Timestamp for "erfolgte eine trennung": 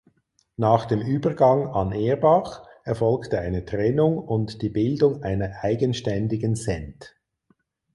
2.83-4.17